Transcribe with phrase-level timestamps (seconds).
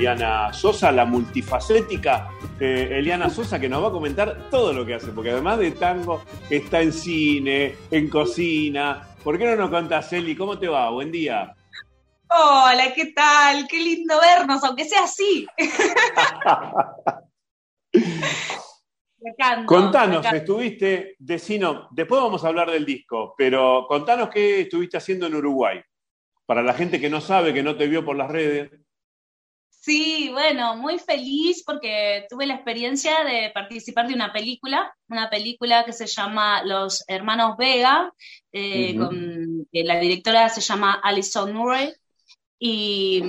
[0.00, 4.94] Eliana Sosa, la multifacética eh, Eliana Sosa, que nos va a comentar todo lo que
[4.94, 9.06] hace, porque además de tango está en cine, en cocina.
[9.22, 10.34] ¿Por qué no nos contás, Eli?
[10.34, 10.88] ¿Cómo te va?
[10.88, 11.54] Buen día.
[12.30, 13.68] Hola, ¿qué tal?
[13.68, 15.46] Qué lindo vernos, aunque sea así.
[19.66, 25.34] contanos, estuviste, decino, después vamos a hablar del disco, pero contanos qué estuviste haciendo en
[25.34, 25.78] Uruguay,
[26.46, 28.79] para la gente que no sabe, que no te vio por las redes.
[29.80, 35.86] Sí, bueno, muy feliz porque tuve la experiencia de participar de una película, una película
[35.86, 38.12] que se llama Los Hermanos Vega,
[38.52, 41.94] eh, con, la directora se llama Alison Murray,
[42.58, 43.22] y,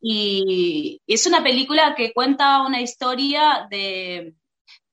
[0.00, 4.32] y, es una película que cuenta una historia de,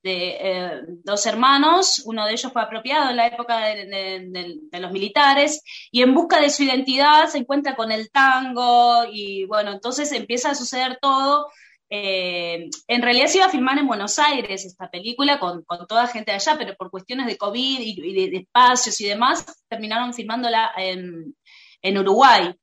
[0.06, 0.70] de eh,
[1.02, 6.14] dos hermanos, uno de ellos fue apropiado en la época de, los militares, y en
[6.14, 10.98] busca de su identidad se encuentra con el tango, y bueno, entonces empieza a suceder
[11.02, 11.48] todo.
[11.90, 16.30] Eh, en realidad se iba a filmar en Buenos Aires esta película con, toda gente
[16.30, 21.34] de allá, pero por cuestiones de COVID y, de, espacios y demás, terminaron filmándola en,
[21.82, 22.54] en Uruguay.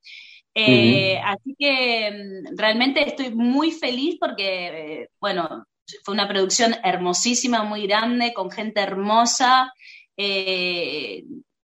[0.55, 5.65] Eh, así que mm, realmente estoy muy feliz porque, bueno,
[6.03, 9.73] fue una producción hermosísima, muy grande, con gente hermosa.
[10.17, 11.23] Eh,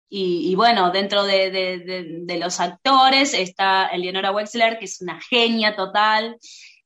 [0.08, 6.38] y, bueno, dentro de, los actores está Eleonora Wexler, que es una genia total.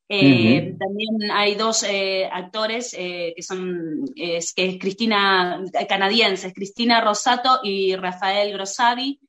[0.09, 7.95] Eh, también hay dos eh, actores que son que es Cristina, canadienses, Cristina Rosato y
[7.95, 9.21] Rafael Grossavi.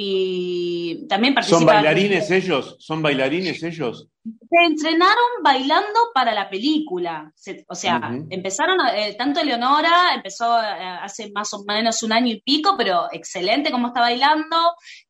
[0.00, 1.58] Y también participan.
[1.58, 2.76] ¿Son bailarines ellos?
[2.78, 4.06] ¿Son bailarines ellos?
[4.22, 7.32] Se entrenaron bailando para la película.
[7.66, 10.66] o sea, empezaron, eh, tanto Leonora empezó eh,
[11.02, 14.56] hace más o menos un año y pico, pero excelente como está bailando.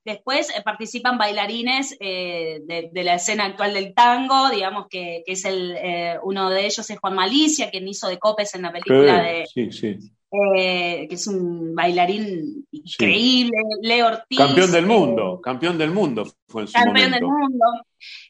[0.03, 5.77] Después eh, participan bailarines de, la escena actual del tango, digamos que, es el
[6.23, 9.70] uno de ellos es Juan Malicia, quien hizo de Copes en la película de, sí,
[9.70, 9.98] sí.
[10.30, 14.39] Que es un bailarín increíble, Leo Ortiz.
[14.39, 17.64] Campeón del mundo, campeón del mundo fue en su Campeón del mundo.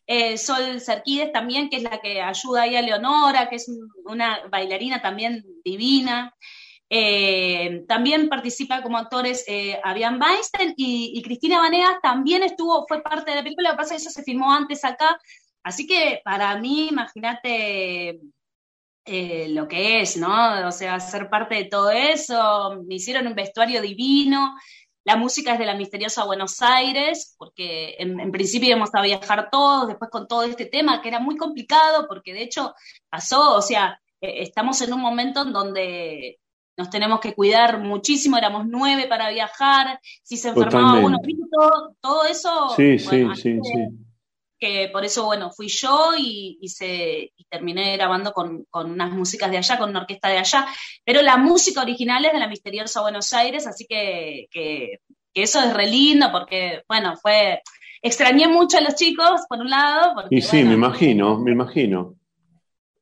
[0.07, 3.71] Eh, Sol Cerquides también, que es la que ayuda ahí a Leonora, que es
[4.05, 6.35] una bailarina también divina.
[6.91, 13.31] Eh, también participa como actores eh, Avian Weinstein y, Cristina Vanegas también estuvo, fue parte
[13.31, 15.21] de la película, lo que pasa es que eso se filmó antes acá,
[15.63, 18.21] así que para mí, imagínate
[19.49, 20.67] lo que es, ¿no?
[20.67, 24.55] O sea, ser parte de todo eso, me hicieron un vestuario divino,
[25.05, 29.89] la música es de la misteriosa Buenos Aires, porque en, principio íbamos a viajar todos,
[29.89, 32.75] después con todo este tema, que era muy complicado, porque de hecho
[33.09, 36.39] pasó, o sea, eh, estamos en un momento en donde
[36.77, 41.19] nos tenemos que cuidar muchísimo, éramos nueve para viajar, si se enfermaba uno,
[41.51, 42.69] todo, todo eso.
[42.77, 44.08] Sí, sí, sí, sí
[44.59, 49.79] que por eso, bueno, fui yo y, se, terminé grabando con, unas músicas de allá,
[49.79, 50.67] con una orquesta de allá,
[51.05, 55.01] pero la música original es de la misteriosa Buenos Aires, así que, que,
[55.35, 57.63] eso es re lindo porque, bueno, fue,
[58.03, 60.15] extrañé mucho a los chicos, por un lado.
[60.31, 62.18] y sí, me imagino, me imagino.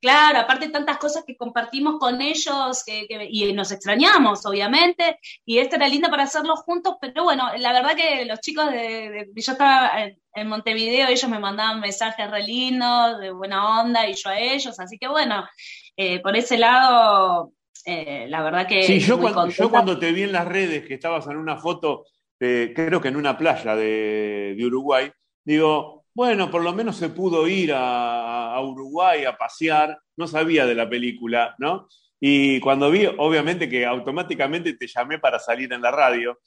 [0.01, 5.77] Claro, aparte tantas cosas que compartimos con ellos que, y nos extrañamos, obviamente, y esto
[5.77, 9.93] era lindo para hacerlo juntos, pero bueno, la verdad que los chicos de, yo estaba
[10.35, 14.79] en, Montevideo, ellos me mandaban mensajes re lindos, de buena onda, y yo a ellos,
[14.79, 15.49] así que bueno,
[15.97, 17.53] eh, por ese lado,
[17.87, 18.83] eh, la verdad que...
[18.83, 22.05] Sí, yo cuando, yo cuando te vi en las redes que estabas en una foto,
[22.39, 25.11] creo que en una playa de, de Uruguay,
[25.43, 30.75] digo, bueno, por lo menos se pudo ir a, Uruguay a pasear, no sabía de
[30.75, 31.89] la película, ¿no?
[32.19, 36.39] Y cuando vi, obviamente que automáticamente te llamé para salir en la radio.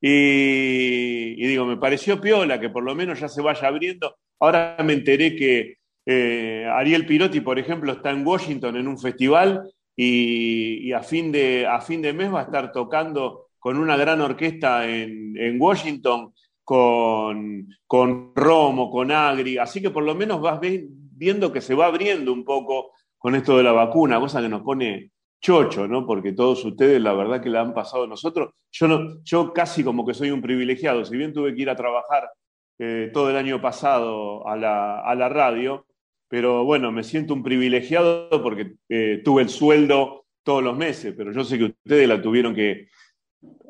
[0.00, 4.16] Y, digo, me pareció piola que por lo menos ya se vaya abriendo.
[4.40, 9.62] Ahora me enteré que eh, Ariel Pirotti, por ejemplo, está en Washington en un festival
[9.94, 14.20] y, a, fin de, a fin de mes va a estar tocando con una gran
[14.20, 16.32] orquesta en, en Washington
[16.64, 21.86] con, con Romo, con Agri, así que por lo menos vas viendo que se va
[21.86, 26.06] abriendo un poco con esto de la vacuna, cosa que nos pone chocho, ¿no?
[26.06, 28.54] Porque todos ustedes, la verdad que la han pasado nosotros.
[28.70, 31.76] Yo, no, yo casi como que soy un privilegiado, si bien tuve que ir a
[31.76, 32.30] trabajar
[32.78, 35.86] eh, todo el año pasado a la, a la, radio,
[36.28, 41.32] pero bueno, me siento un privilegiado porque eh, tuve el sueldo todos los meses, pero
[41.32, 42.88] yo sé que ustedes la tuvieron que,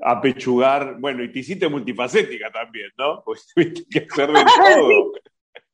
[0.02, 3.22] apechugar, bueno, y te hiciste multifacética también, ¿no?
[3.24, 5.12] Pues tuviste que hacer de todo.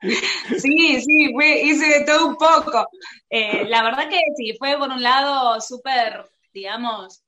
[0.00, 1.35] Sí, sí,
[1.65, 2.89] hice de todo un poco.
[3.29, 7.25] Eh, la verdad que sí, fue por un lado súper, digamos,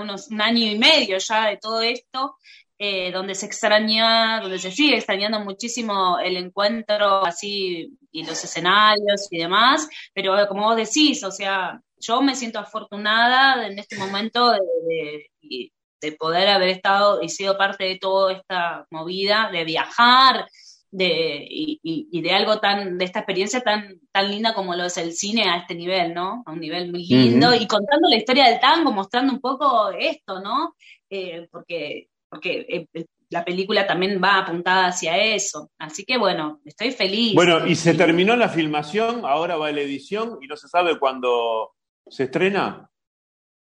[0.00, 2.36] unos, un año y medio ya de todo esto.
[2.78, 9.28] Eh, donde se extraña, donde se sigue extrañando muchísimo el encuentro así y los escenarios
[9.30, 14.52] y demás, pero como vos decís, o sea, yo me siento afortunada en este momento
[14.52, 15.70] de,
[16.00, 20.46] de poder haber estado y sido parte de toda esta movida, de viajar,
[20.90, 25.12] de, y, de algo tan, de esta experiencia tan, tan linda como lo es el
[25.12, 26.42] cine a este nivel, ¿no?
[26.46, 30.40] A un nivel muy lindo, y contando la historia del tango, mostrando un poco esto,
[30.40, 30.74] ¿no?
[31.10, 35.70] Eh, porque porque eh, eh, la película también va apuntada hacia eso.
[35.78, 37.34] Así que bueno, estoy feliz.
[37.34, 41.72] Bueno, y se terminó la filmación, ahora va la edición y no se sabe cuándo
[42.06, 42.88] se estrena.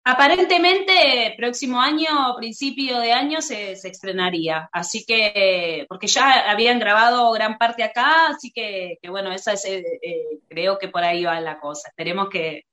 [0.07, 4.69] Aparentemente, próximo año, principio de año, se, estrenaría.
[4.71, 9.83] Así que, porque ya habían grabado gran parte acá, así que, bueno, esa es, eh,
[10.03, 11.89] eh, creo que por ahí va la cosa.
[11.89, 12.65] Esperemos que,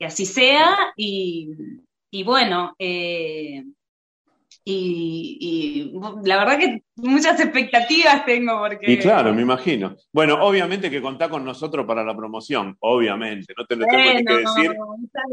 [0.00, 0.74] así sea.
[0.96, 1.50] Y,
[2.10, 3.62] y bueno, eh,
[4.64, 5.92] y,
[6.24, 8.92] la verdad que muchas expectativas tengo porque...
[8.92, 9.96] Y claro, me imagino.
[10.12, 14.34] Bueno, obviamente que contá con nosotros para la promoción, obviamente, no te lo tengo que
[14.34, 14.72] decir.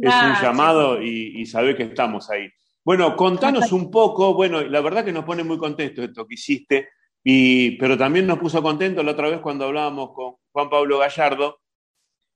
[0.01, 2.49] Es un llamado y, y sabés que estamos ahí.
[2.87, 6.89] Bueno, contanos un poco, bueno, la verdad que nos pone muy contentos esto que hiciste,
[7.21, 11.59] y, pero también nos puso contento la otra vez cuando hablábamos con Juan Pablo Gallardo,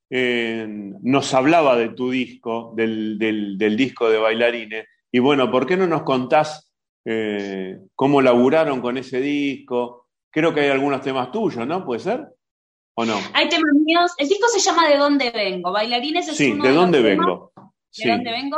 [0.09, 5.65] eh, nos hablaba de tu disco, del, del, del disco de bailarines, y bueno, ¿por
[5.65, 6.70] qué no nos contás
[7.05, 10.07] eh, cómo laburaron con ese disco.
[10.29, 11.85] Creo que hay algunos temas tuyos, ¿no?
[11.85, 12.25] ¿Puede ser?
[12.95, 13.15] ¿O no?
[13.33, 14.11] Hay temas míos.
[14.17, 15.71] El disco se llama De dónde vengo.
[15.71, 17.51] Bailarines es sí, ¿de dónde vengo?
[17.97, 18.57] ¿De dónde vengo?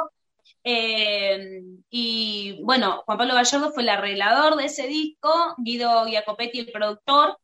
[0.63, 6.71] Eh, y bueno, Juan Pablo Gallardo fue el arreglador de ese disco, Guido Giacopetti el
[6.71, 7.38] productor.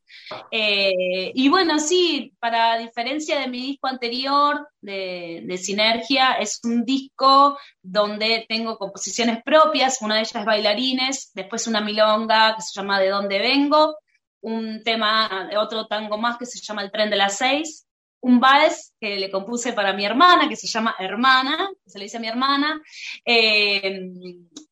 [0.52, 6.86] Eh, y bueno, sí, para diferencia de mi disco anterior de, de, Sinergia, es un
[6.86, 12.80] disco donde tengo composiciones propias, una de ellas es Bailarines, después una milonga que se
[12.80, 13.98] llama De dónde vengo,
[14.42, 17.89] un tema, otro tango más que se llama El tren de las seis,
[18.22, 22.06] un vals que le compuse para mi hermana, que se llama Hermana, que se le
[22.06, 22.82] dice a mi hermana,
[23.26, 24.10] eh,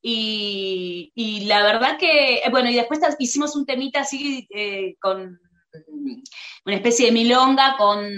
[0.01, 5.39] y, la verdad que, eh, bueno, y después hicimos un temita así eh, con
[6.65, 8.09] una especie de milonga con,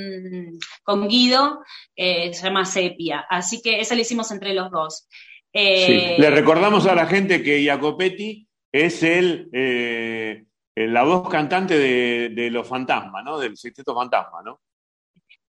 [0.84, 1.60] con Guido,
[1.96, 5.08] se llama Sepia, así que esa la hicimos entre los dos.
[5.52, 9.50] Le recordamos a la gente que Jacopetti es el...
[10.76, 13.38] la voz cantante de, de Los Fantasmas, ¿no?
[13.38, 14.62] Del Sexteto Fantasma, ¿no?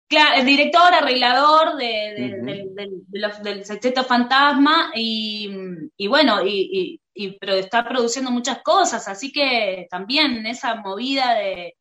[0.07, 7.01] Claro, el director, arreglador del Sexteto Fantasma y, bueno, y,
[7.39, 11.75] pero está produciendo muchas cosas, así que también esa movida de,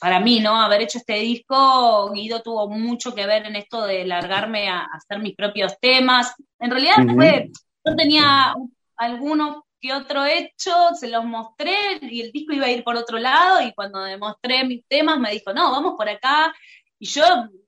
[0.00, 0.60] para mí, ¿no?
[0.60, 5.20] Haber hecho este disco, Guido tuvo mucho que ver en esto de largarme a, hacer
[5.20, 6.34] mis propios temas.
[6.58, 7.50] En realidad fue,
[7.86, 8.54] yo tenía
[8.96, 13.60] algunos otro hecho, se los mostré y el disco iba a ir por otro lado
[13.60, 16.54] y cuando demostré mis temas me dijo, no, vamos por acá.
[16.98, 17.24] Y yo,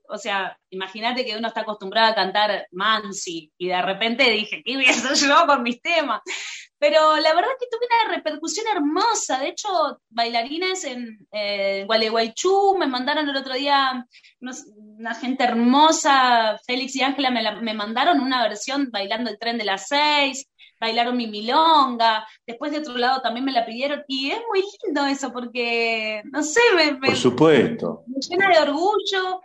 [0.09, 4.77] o sea, imagínate que uno está acostumbrado a cantar Mansi y de repente dije, ¿qué
[4.77, 6.21] voy a hacer yo con mis temas?
[6.79, 9.39] Pero la verdad es que tuve una repercusión hermosa.
[9.39, 9.69] De hecho,
[10.11, 11.27] bailarines en
[11.87, 14.07] Gualeguaychú me mandaron el otro día
[14.41, 19.89] una gente hermosa, Félix y Ángela me, mandaron una versión bailando el tren de las
[19.89, 20.49] seis
[20.81, 25.07] bailaron mi milonga, después de otro lado también me la pidieron, y es muy lindo
[25.07, 28.05] eso, porque, no sé, me, Por supuesto.
[28.07, 29.41] me llena de orgullo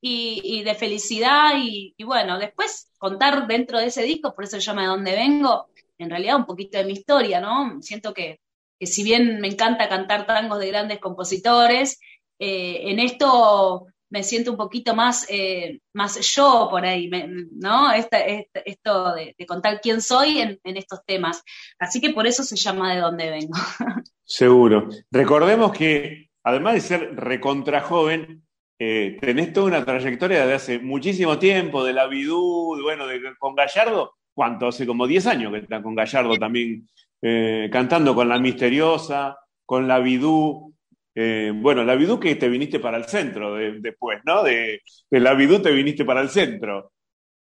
[0.00, 4.82] y, de felicidad, y, bueno, después contar dentro de ese disco, por eso se llama
[4.82, 5.68] De dónde vengo,
[5.98, 7.82] en realidad un poquito de mi historia, ¿no?
[7.82, 8.40] Siento que,
[8.78, 11.98] que si bien me encanta cantar tangos de grandes compositores,
[12.38, 17.10] eh, en esto me siento un poquito más, eh, más yo por ahí,
[17.52, 17.92] ¿no?
[17.92, 21.42] esto de, contar quién soy en, estos temas.
[21.78, 23.54] Así que por eso se llama De dónde vengo.
[24.24, 24.88] Seguro.
[25.10, 28.46] Recordemos que, además de ser recontra joven,
[28.78, 33.54] eh, tenés toda una trayectoria de hace muchísimo tiempo, de la Bidú, bueno, de, con
[33.54, 34.68] Gallardo, ¿cuánto?
[34.68, 36.86] Hace como 10 años que está con Gallardo también
[37.22, 40.75] eh, cantando con La Misteriosa, con la Bidú,
[41.18, 44.42] eh, bueno, la Vidú que te viniste para el centro después, ¿no?
[44.42, 46.92] De, la Vidú te viniste para el centro.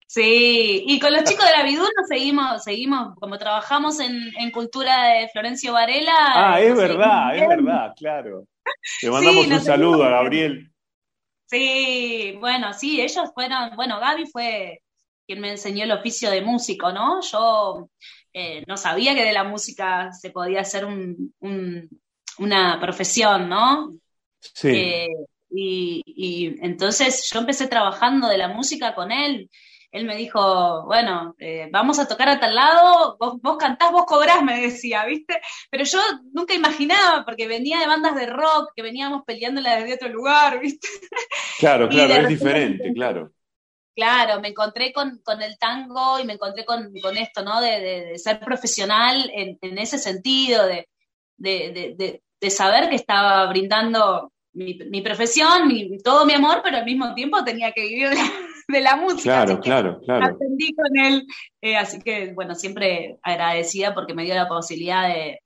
[0.06, 5.06] Sí, y con los chicos de la Vidú nos seguimos, seguimos, como trabajamos en, cultura
[5.08, 6.54] de Florencio Varela.
[6.54, 8.46] Ah, es verdad, es verdad, claro.
[9.02, 10.72] Le mandamos un saludo a Gabriel.
[11.48, 14.82] Sí, bueno, sí, ellos fueron, bueno, Gaby fue
[15.26, 17.22] quien me enseñó el oficio de músico, ¿no?
[17.22, 17.90] Yo
[18.34, 21.34] eh, no sabía que de la música se podía hacer un,
[22.40, 23.94] una profesión, ¿no?
[24.40, 24.70] Sí.
[24.70, 25.10] Eh,
[25.50, 29.50] y, entonces yo empecé trabajando de la música con él
[29.92, 34.06] él me dijo, bueno, eh, vamos a tocar a tal lado, vos, vos, cantás, vos
[34.06, 35.40] cobrás, me decía, ¿viste?
[35.70, 36.00] Pero yo
[36.34, 40.88] nunca imaginaba, porque venía de bandas de rock, que veníamos peleándola desde otro lugar, ¿viste?
[41.60, 43.32] Claro, claro, es diferente, claro.
[43.96, 47.60] Claro, me encontré con, el tango y me encontré con, esto, ¿no?
[47.60, 50.88] De, ser profesional en, ese sentido, de,
[51.38, 57.44] de, saber que estaba brindando mi, profesión, mi, todo mi amor, pero al mismo tiempo
[57.44, 58.10] tenía que vivir
[58.68, 59.46] de la, música.
[59.46, 60.26] Claro, claro, claro.
[60.26, 61.26] Aprendí con él,
[61.62, 65.40] eh, así que, bueno, siempre agradecida porque me dio la posibilidad de,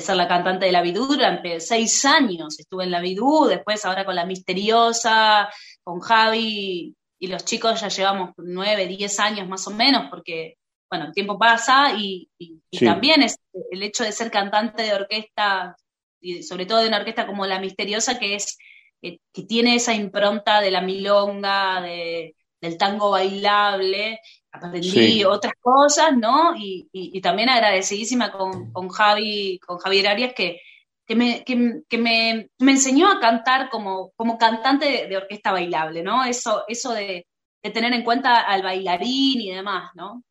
[0.00, 2.58] ser la cantante de la Bidú durante seis años.
[2.58, 5.48] Estuve en la Bidú, después ahora con la Misteriosa,
[5.84, 10.56] con Javi y los chicos ya llevamos nueve, diez años más o menos, porque,
[10.90, 12.28] bueno, el tiempo pasa y,
[12.80, 13.38] también es
[13.70, 15.76] el hecho de ser cantante de orquesta
[16.24, 18.56] y sobre todo de una orquesta como La Misteriosa, que es
[19.00, 26.54] que, tiene esa impronta de la milonga, de, del tango bailable, aprendí otras cosas, ¿no?
[26.56, 30.60] Y, también agradecidísima con, con, Javi, con Javier Arias, que,
[31.06, 31.56] que, me, que,
[31.98, 36.24] me, me, enseñó a cantar como, como cantante de, orquesta bailable, ¿no?
[36.24, 37.26] Eso, eso de,
[37.62, 40.22] de, tener en cuenta al bailarín y demás, ¿no?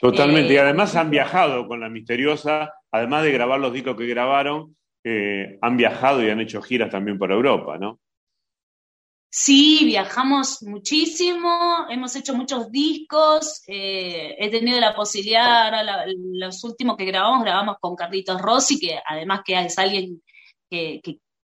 [0.00, 4.06] Totalmente, y eh, además han viajado con la misteriosa, además de grabar los discos que
[4.06, 8.00] grabaron, eh, han viajado y han hecho giras también por Europa, ¿no?
[9.32, 16.96] Sí, viajamos muchísimo, hemos hecho muchos discos, eh, he tenido la posibilidad, ahora los últimos
[16.96, 20.20] que grabamos, grabamos con Carlitos Rossi, que además que es alguien
[20.68, 21.00] que,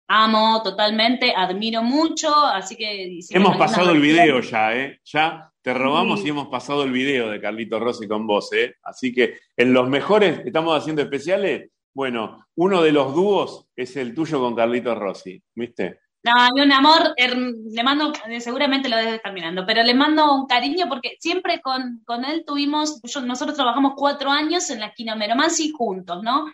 [0.09, 3.19] amo totalmente, admiro mucho, así que...
[3.29, 4.99] Hemos pasado el video ya, ¿eh?
[5.05, 8.73] Ya te robamos y hemos pasado el video de Carlitos Rossi con vos, ¿eh?
[8.81, 14.13] Así que en los mejores, estamos haciendo especiales, bueno, uno de los dúos es el
[14.13, 16.01] tuyo con Carlitos Rossi, ¿viste?
[16.21, 16.31] No,
[16.63, 21.17] un amor, le mando, seguramente lo debes estar mirando, pero le mando un cariño porque
[21.19, 26.45] siempre con, él tuvimos, nosotros trabajamos cuatro años en la esquina Meromansi juntos, ¿no?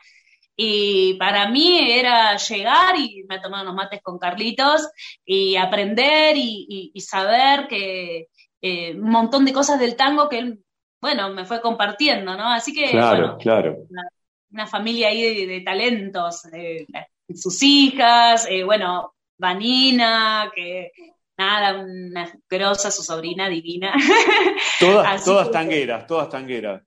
[0.55, 4.89] Y para mí era llegar y me tomar unos mates con Carlitos
[5.25, 8.29] y aprender y, saber que
[8.61, 10.63] eh, un montón de cosas del tango que él,
[11.01, 12.47] bueno, me fue compartiendo, ¿no?
[12.47, 13.75] Así que, claro, claro
[14.53, 16.43] una familia ahí de, talentos,
[17.33, 20.91] sus hijas, eh, bueno, Vanina, que
[21.37, 23.93] nada, una grosa, su sobrina divina.
[24.79, 26.81] Todas, todas tangueras, todas tangueras.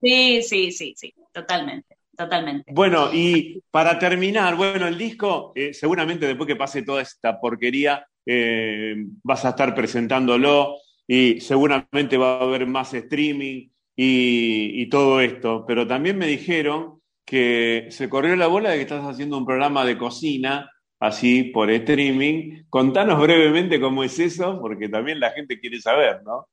[0.00, 1.96] Sí, sí, sí, sí, totalmente.
[2.16, 2.72] Totalmente.
[2.72, 8.06] Bueno, y para terminar, bueno, el disco, eh, seguramente después que pase toda esta porquería,
[8.24, 10.76] eh, vas a estar presentándolo
[11.06, 15.64] y seguramente va a haber más streaming y, y, todo esto.
[15.66, 19.84] Pero también me dijeron que se corrió la bola de que estás haciendo un programa
[19.84, 22.64] de cocina, así por streaming.
[22.68, 26.48] Contanos brevemente cómo es eso, porque también la gente quiere saber, ¿no?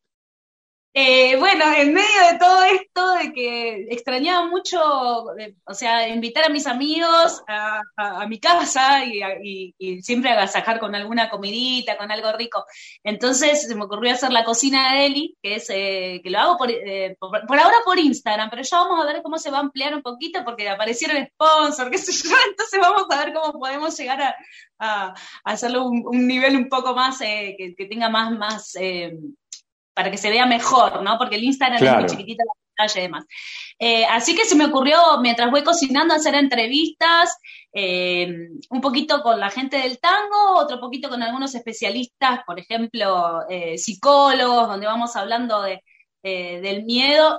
[0.92, 6.50] Eh, bueno, en medio de todo esto, de que extrañaba mucho, o sea, invitar a
[6.50, 12.66] mis amigos a, mi casa y, siempre agasajar con alguna comidita, con algo rico.
[13.04, 16.58] Entonces se me ocurrió hacer la cocina de Eli, que es eh, que lo hago
[16.68, 19.62] eh, por, por, ahora por Instagram, pero ya vamos a ver cómo se va a
[19.62, 23.96] ampliar un poquito porque aparecieron sponsors, qué sé yo, entonces vamos a ver cómo podemos
[23.98, 24.36] llegar
[24.80, 28.76] a, hacerlo un, nivel un poco más, que, que, tenga más, más
[30.00, 31.18] para que se vea mejor, ¿no?
[31.18, 33.26] Porque el Instagram es muy chiquitito la pantalla y demás.
[33.78, 37.38] Eh, así que se me ocurrió, mientras voy cocinando, hacer entrevistas,
[37.74, 38.34] eh,
[38.70, 43.78] un poquito con la gente del tango, otro poquito con algunos especialistas, por ejemplo, eh,
[43.78, 45.84] psicólogos, donde vamos hablando de,
[46.24, 47.38] del miedo.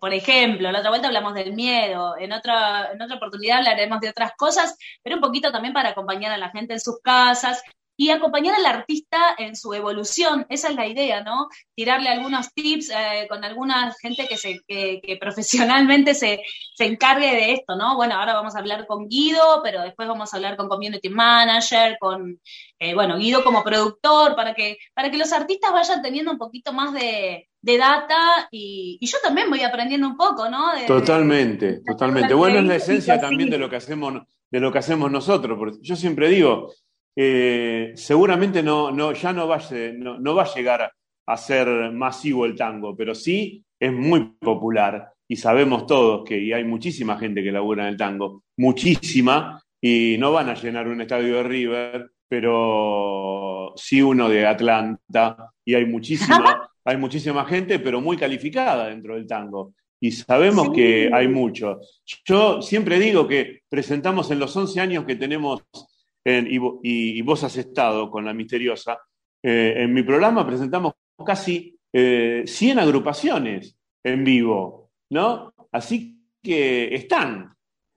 [0.00, 4.10] por ejemplo, la otra vuelta hablamos del miedo, en otra, en otra oportunidad hablaremos de
[4.10, 7.60] otras cosas, pero un poquito también para acompañar a la gente en sus casas
[8.00, 10.46] y acompañar al artista en su evolución.
[10.48, 11.48] Esa es la idea, ¿no?
[11.74, 16.40] Tirarle algunos tips eh, con alguna gente que, se, que, profesionalmente se,
[16.74, 17.96] se, encargue de esto, ¿no?
[17.96, 21.98] Bueno, ahora vamos a hablar con Guido, pero después vamos a hablar con Community Manager,
[22.00, 22.40] con,
[22.78, 26.72] eh, bueno, Guido como productor, para que, para que los artistas vayan teniendo un poquito
[26.72, 30.70] más de, data y, yo también voy aprendiendo un poco, ¿no?
[30.86, 32.32] totalmente, totalmente.
[32.32, 35.58] Bueno, es la esencia también de lo que hacemos, de lo que hacemos nosotros.
[35.58, 36.72] Porque yo siempre digo,
[37.16, 40.92] eh, seguramente no, no, ya no va, a, no, va a llegar
[41.26, 46.64] a ser masivo el tango, pero sí es muy popular y sabemos todos que hay
[46.64, 51.36] muchísima gente que labura en el tango, muchísima, y no van a llenar un estadio
[51.36, 58.16] de River, pero sí uno de Atlanta, y hay muchísima, hay muchísima gente, pero muy
[58.16, 59.74] calificada dentro del tango.
[60.00, 61.80] Y sabemos que hay mucho.
[62.24, 65.62] Yo siempre digo que presentamos en los 11 años que tenemos
[66.48, 68.98] y, vos has estado con la misteriosa.
[69.42, 70.94] Eh, en mi programa presentamos
[71.24, 75.52] casi 100 eh, agrupaciones en vivo, ¿no?
[75.72, 77.54] Así que están,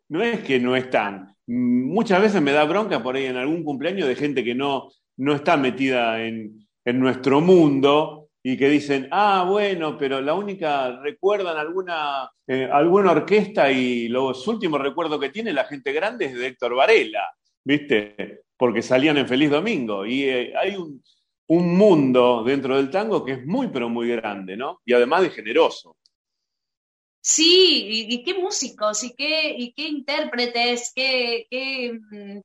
[0.09, 1.35] no es que no están.
[1.47, 5.33] Muchas veces me da bronca por ahí en algún cumpleaños de gente que no, no
[5.33, 11.57] está metida en, en nuestro mundo y que dicen, ah, bueno, pero la única, recuerdan
[11.57, 16.47] alguna, eh, alguna orquesta y los últimos recuerdos que tiene la gente grande es de
[16.47, 17.23] Héctor Varela,
[17.63, 18.43] ¿viste?
[18.57, 20.05] Porque salían en Feliz Domingo.
[20.05, 21.03] Y eh, hay un,
[21.47, 24.81] un, mundo dentro del tango que es muy, pero muy grande, ¿no?
[24.85, 25.97] Y además de generoso.
[27.25, 32.41] Sí, y, qué músicos, y qué, y qué intérpretes, qué, qué, mm,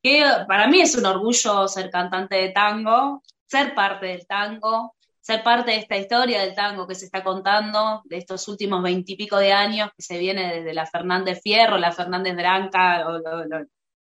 [0.00, 5.42] qué, para mí es un orgullo ser cantante de tango, ser parte del tango, ser
[5.42, 9.52] parte de esta historia del tango que se está contando, de estos últimos veintipico de
[9.52, 13.04] años que se viene desde la Fernández Fierro, la Fernández Branca,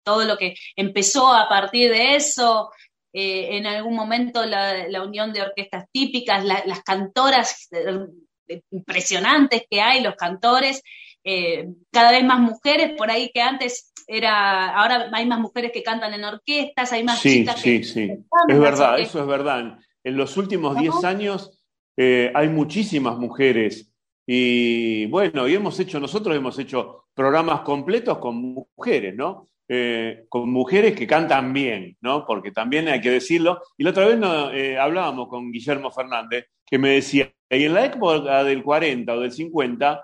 [0.04, 2.72] todo lo que empezó a partir de eso,
[3.14, 10.02] eh, en algún momento la, unión de orquestas típicas, las cantoras eh, impresionantes que hay,
[10.02, 10.82] los cantores,
[11.24, 15.84] eh, cada vez más mujeres, por ahí que antes era, ahora hay más mujeres que
[15.84, 17.84] cantan en orquestas, hay más chicas sí, que...
[17.84, 18.12] Sí, sí,
[18.48, 19.78] es verdad, eso es verdad.
[20.04, 21.58] En los últimos 10 años
[21.98, 23.92] hay muchísimas mujeres
[24.26, 29.48] y bueno, y hemos hecho, nosotros hemos hecho programas completos con mujeres, ¿no?
[29.74, 32.26] Eh, con mujeres que cantan bien, ¿no?
[32.26, 33.62] Porque también hay que decirlo.
[33.78, 37.74] Y la otra vez no, eh, hablábamos con Guillermo Fernández, que me decía, y en
[37.74, 40.04] la época del 40 o del 50,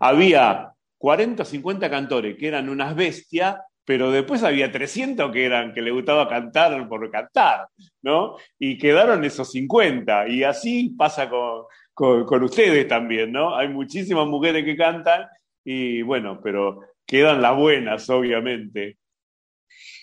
[0.00, 3.56] había 40 o 50 cantores que eran unas bestias
[3.88, 7.68] pero después había 300 que eran que le gustaba cantar por cantar,
[8.02, 8.36] ¿no?
[8.58, 11.62] Y quedaron esos 50, y así pasa con,
[11.94, 13.56] con, ustedes también, ¿no?
[13.56, 15.26] Hay muchísimas mujeres que cantan,
[15.64, 18.98] y bueno, pero quedan las buenas, obviamente.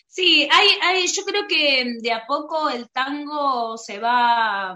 [0.07, 4.75] Sí, hay, hay, yo creo que de a poco el tango se va,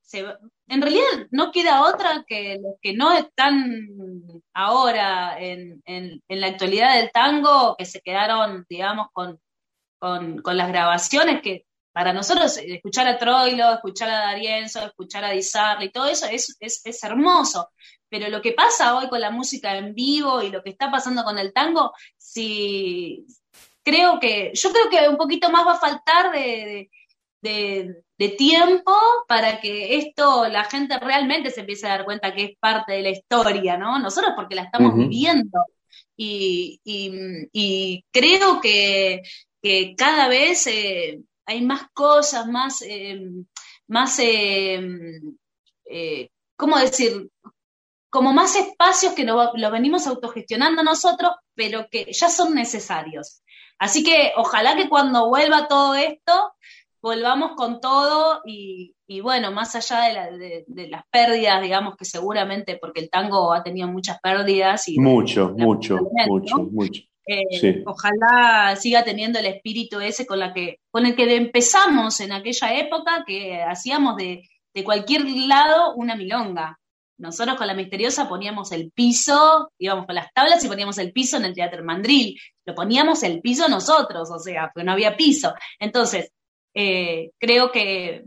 [0.00, 3.86] se va, en realidad no queda otra que los que no están
[4.54, 5.82] ahora en,
[6.28, 9.40] la actualidad del tango, que se quedaron, digamos, con,
[10.00, 15.92] las grabaciones, que para nosotros escuchar a Troilo, escuchar a Darienzo, escuchar a Dizarri y
[15.92, 17.70] todo eso es, es, hermoso.
[18.10, 21.24] Pero lo que pasa hoy con la música en vivo y lo que está pasando
[21.24, 23.24] con el tango, si
[23.82, 26.90] creo que, yo creo que un poquito más va a faltar de
[28.18, 28.92] de tiempo
[29.26, 33.02] para que esto la gente realmente se empiece a dar cuenta que es parte de
[33.02, 33.98] la historia, ¿no?
[33.98, 35.64] Nosotros porque la estamos viviendo.
[36.16, 36.80] Y,
[38.12, 39.22] creo que,
[39.96, 43.20] cada vez eh, hay más cosas, más, eh,
[43.88, 44.80] más eh,
[46.56, 47.30] ¿cómo decir?
[48.10, 53.42] Como más espacios que lo, lo venimos autogestionando nosotros, pero que ya son necesarios.
[53.78, 56.54] Así que ojalá que cuando vuelva todo esto,
[57.04, 63.10] volvamos con todo y, bueno, más allá de, las pérdidas, digamos que seguramente, porque el
[63.10, 64.88] tango ha tenido muchas pérdidas.
[64.88, 67.02] Y, mucho, mucho, mucho, mucho.
[67.26, 72.32] Eh, ojalá siga teniendo el espíritu ese con, la que, con el que empezamos en
[72.32, 76.78] aquella época, que hacíamos de, de cualquier lado una milonga.
[77.16, 81.36] Nosotros con la misteriosa poníamos el piso, íbamos con las tablas y poníamos el piso
[81.36, 82.38] en el Teatro Mandril.
[82.66, 85.54] Lo poníamos el piso nosotros, o sea, porque no había piso.
[85.78, 86.32] Entonces,
[86.74, 88.24] eh, creo que,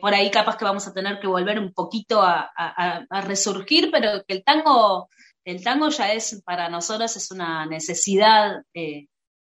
[0.00, 2.50] por ahí capaz que vamos a tener que volver un poquito a,
[3.22, 5.08] resurgir, pero que el tango,
[5.46, 9.06] el tango ya es para nosotros es una necesidad eh,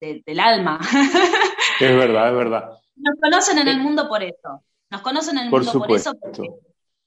[0.00, 0.78] del alma.
[1.80, 2.70] Es verdad, es verdad.
[2.96, 4.64] Nos conocen en el mundo por eso.
[4.90, 6.50] Nos conocen en el mundo por eso porque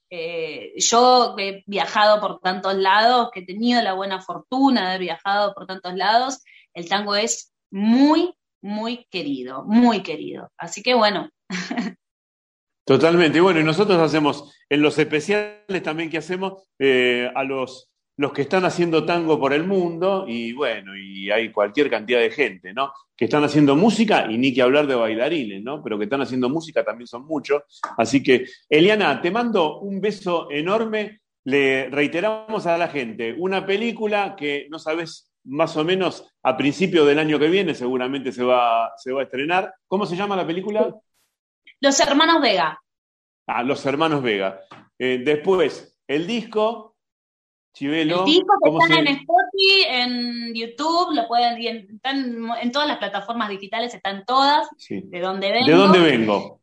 [0.10, 5.02] eh, yo he viajado por tantos lados, que he tenido la buena fortuna de haber
[5.02, 6.42] viajado por tantos lados,
[6.74, 10.50] el tango es muy, muy querido, muy querido.
[10.58, 11.30] Así que bueno.
[12.86, 13.42] Totalmente.
[13.42, 18.44] Bueno, y nosotros hacemos, en los especiales también que hacemos, eh, a los, los que
[18.44, 22.92] están haciendo tango por el mundo, y bueno, y hay cualquier cantidad de gente, ¿no?
[23.16, 25.82] Que están haciendo música, y ni que hablar de bailarines, ¿no?
[25.84, 27.64] Pero que están haciendo música también son muchos.
[27.98, 31.22] Así que, Eliana, te mando un beso enorme.
[31.44, 37.06] Le reiteramos a la gente una película que no sabes más o menos a principio
[37.06, 39.74] del año que viene, seguramente se va, se va a estrenar.
[39.88, 40.94] ¿Cómo se llama la película?
[41.80, 42.80] Los Hermanos Vega.
[43.48, 44.62] Ah, Los Hermanos Vega.
[45.00, 46.91] Eh, después, el disco,
[47.74, 48.20] Chivelo.
[48.20, 51.58] El disco que está en Spotify, en YouTube, lo pueden,
[51.94, 54.68] están en todas las plataformas digitales, están todas.
[54.90, 55.68] De dónde vengo.
[55.68, 56.62] De dónde vengo.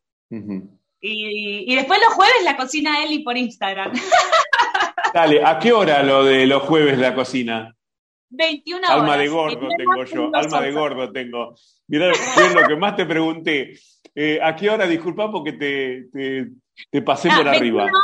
[1.00, 3.92] y, y, después los jueves la cocina Eli por Instagram.
[5.14, 7.74] Dale, ¿a qué hora lo de los jueves la cocina?
[8.30, 8.90] 21 horas.
[8.90, 11.54] Alma de gordo tengo yo, alma de gordo tengo.
[11.86, 13.78] Mirá, es lo que más te pregunté.
[14.14, 14.86] Eh, ¿A qué hora?
[14.86, 16.08] Disculpa porque te,
[16.90, 17.84] te, pasé ah, por arriba.
[17.84, 17.98] 21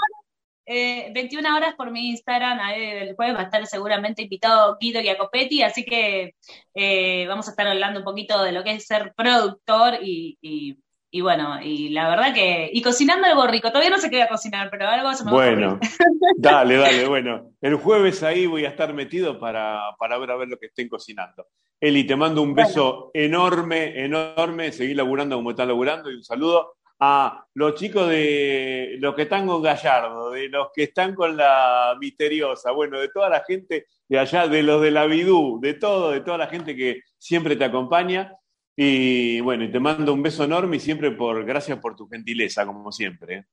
[0.66, 1.12] eh,
[1.54, 6.34] horas por mi Instagram, el jueves va a estar seguramente invitado Guido Giacopetti, así que
[6.74, 10.78] eh, vamos a estar hablando un poquito de lo que es ser productor y,
[11.20, 14.28] bueno, y la verdad que, y cocinando algo rico, todavía no sé qué voy a
[14.28, 15.78] cocinar, pero algo se me Bueno,
[16.38, 19.80] dale, dale, bueno, el jueves ahí voy a estar metido para,
[20.18, 21.46] ver a ver lo que estén cocinando.
[21.80, 26.76] Eli, te mando un beso enorme, enorme, seguir laburando como estás laburando y un saludo
[27.00, 31.96] a los chicos de los que están con Gallardo, de los que están con la
[32.00, 36.12] misteriosa, bueno, de toda la gente de allá, de los de la Bidú, de todo,
[36.12, 38.32] de toda la gente que siempre te acompaña.
[38.76, 42.66] Y bueno, y te mando un beso enorme y siempre por, gracias por tu gentileza,
[42.66, 43.36] como siempre.
[43.36, 43.44] ¿eh?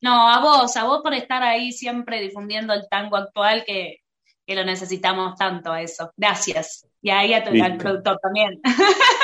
[0.00, 4.02] No, a vos, a vos por estar ahí siempre difundiendo el tango actual que,
[4.46, 6.10] lo necesitamos tanto a eso.
[6.16, 6.86] Gracias.
[7.02, 8.60] Y ahí a tu, al productor también.